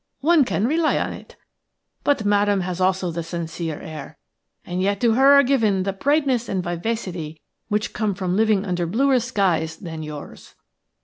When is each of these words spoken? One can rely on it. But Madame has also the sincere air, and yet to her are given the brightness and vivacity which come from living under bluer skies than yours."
One 0.21 0.45
can 0.45 0.65
rely 0.65 0.97
on 0.97 1.13
it. 1.13 1.35
But 2.03 2.25
Madame 2.25 2.61
has 2.61 2.81
also 2.81 3.11
the 3.11 3.21
sincere 3.21 3.79
air, 3.79 4.17
and 4.65 4.81
yet 4.81 4.99
to 5.01 5.13
her 5.13 5.33
are 5.33 5.43
given 5.43 5.83
the 5.83 5.93
brightness 5.93 6.49
and 6.49 6.63
vivacity 6.63 7.39
which 7.67 7.93
come 7.93 8.15
from 8.15 8.35
living 8.35 8.65
under 8.65 8.87
bluer 8.87 9.19
skies 9.19 9.77
than 9.77 10.01
yours." 10.01 10.55